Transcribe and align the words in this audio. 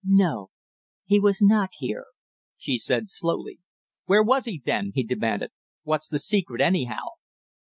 "No, 0.03 0.49
he 1.05 1.19
was 1.19 1.43
not 1.43 1.69
here," 1.77 2.05
she 2.57 2.79
said 2.79 3.07
slowly. 3.07 3.59
"Where 4.05 4.23
was 4.23 4.45
he, 4.45 4.59
then?" 4.65 4.93
he 4.95 5.03
demanded. 5.03 5.51
"What's 5.83 6.07
the 6.07 6.17
secret, 6.17 6.59
anyhow?" 6.59 7.03